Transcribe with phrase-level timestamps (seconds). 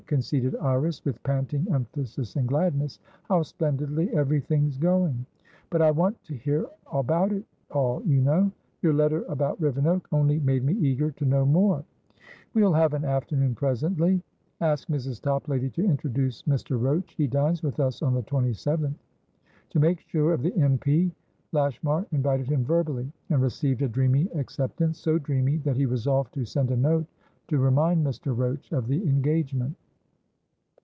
[0.07, 2.99] conceded Iris, with panting emphasis and gladness.
[3.29, 5.25] "How splendidly everything's going!
[5.69, 8.51] But I want to hear about it all, you know.
[8.81, 11.85] Your letter about Rivenoak only made me eager to know more"
[12.53, 14.21] "We'll have an afternoon presently.
[14.59, 15.21] Ask Mrs.
[15.21, 16.77] Toplady to introduce Mr.
[16.81, 18.95] Roachhe dines with us on the 27th."
[19.69, 20.77] To make sure of the M.
[20.77, 21.13] P.,
[21.53, 26.69] Lashmar invited him verbally, and received a dreamy acceptanceso dreamy that he resolved to send
[26.71, 27.05] a note,
[27.47, 28.35] to remind Mr.
[28.35, 29.73] Roach of the engagement.